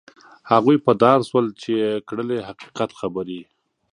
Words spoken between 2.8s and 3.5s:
خبرې.